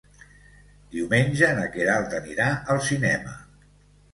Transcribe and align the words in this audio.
Diumenge 0.95 1.49
na 1.59 1.67
Queralt 1.75 2.15
anirà 2.21 2.49
al 2.77 2.83
cinema. 2.89 3.37